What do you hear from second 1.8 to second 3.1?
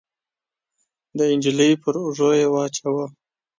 پر اوږو يې واچاوه.